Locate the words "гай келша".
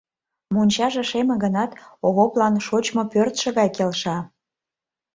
3.57-4.17